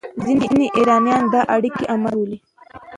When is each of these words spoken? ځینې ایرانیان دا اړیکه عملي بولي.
ځینې 0.43 0.65
ایرانیان 0.77 1.23
دا 1.33 1.41
اړیکه 1.55 1.83
عملي 1.93 2.13
بولي. 2.17 2.37